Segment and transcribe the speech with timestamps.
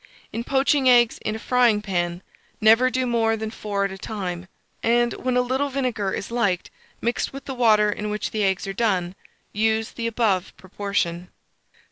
[0.33, 2.23] In poaching eggs in a frying pan,
[2.59, 4.47] never do more than four at a time;
[4.81, 8.65] and, when a little vinegar is liked mixed with the water in which the eggs
[8.65, 9.13] are done,
[9.53, 11.29] use the above proportion.